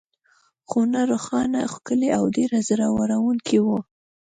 خونه 0.69 0.99
روښانه، 1.11 1.61
ښکلې 1.73 2.09
او 2.17 2.23
ډېره 2.35 2.59
زړه 2.69 2.87
وړونکې 2.97 3.57
وه. 3.65 3.79